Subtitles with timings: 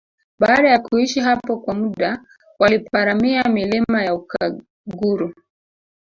[0.39, 2.23] Baada ya kuishi hapo kwa muda
[2.59, 5.33] waliparamia milima ya Ukaguru